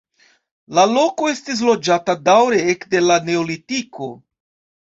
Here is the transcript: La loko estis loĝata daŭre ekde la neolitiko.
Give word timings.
La 0.77 0.85
loko 0.93 1.29
estis 1.33 1.61
loĝata 1.67 2.17
daŭre 2.31 2.65
ekde 2.75 3.05
la 3.11 3.19
neolitiko. 3.29 4.11